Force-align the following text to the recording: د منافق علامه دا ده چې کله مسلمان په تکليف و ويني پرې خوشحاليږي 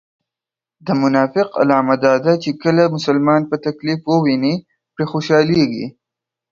د 0.85 0.87
منافق 1.01 1.47
علامه 1.61 1.95
دا 2.05 2.13
ده 2.25 2.33
چې 2.43 2.51
کله 2.63 2.83
مسلمان 2.95 3.41
په 3.49 3.55
تکليف 3.65 3.99
و 4.05 4.11
ويني 4.23 4.55
پرې 4.93 5.05
خوشحاليږي 5.11 5.85